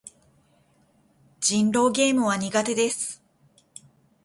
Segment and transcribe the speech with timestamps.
[1.39, 3.21] 人狼ゲームは苦手です。